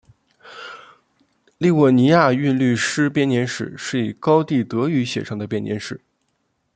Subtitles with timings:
[1.59, 6.01] 利沃尼亚韵律诗编年史是以高地德语写成的编年史。